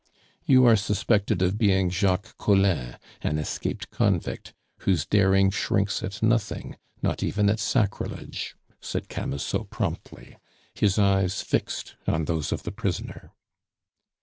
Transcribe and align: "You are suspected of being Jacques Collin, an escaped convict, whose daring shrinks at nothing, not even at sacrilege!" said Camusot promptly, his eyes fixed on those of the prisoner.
"You 0.47 0.65
are 0.65 0.75
suspected 0.75 1.43
of 1.43 1.59
being 1.59 1.91
Jacques 1.91 2.35
Collin, 2.39 2.97
an 3.21 3.37
escaped 3.37 3.91
convict, 3.91 4.51
whose 4.79 5.05
daring 5.05 5.51
shrinks 5.51 6.01
at 6.01 6.23
nothing, 6.23 6.77
not 7.03 7.21
even 7.21 7.47
at 7.51 7.59
sacrilege!" 7.59 8.55
said 8.79 9.09
Camusot 9.09 9.65
promptly, 9.69 10.39
his 10.73 10.97
eyes 10.97 11.43
fixed 11.43 11.97
on 12.07 12.25
those 12.25 12.51
of 12.51 12.63
the 12.63 12.71
prisoner. 12.71 13.31